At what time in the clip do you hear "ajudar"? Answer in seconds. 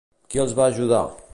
0.71-1.03